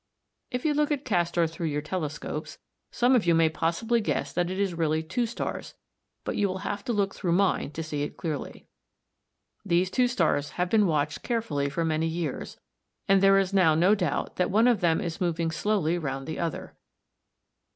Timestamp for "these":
9.63-9.91